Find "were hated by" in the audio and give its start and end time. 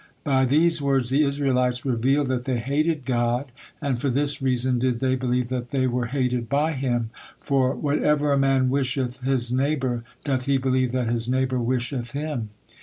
5.85-6.71